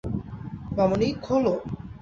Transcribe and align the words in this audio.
মামুনি, 0.77 1.07
খোলো। 1.21 1.53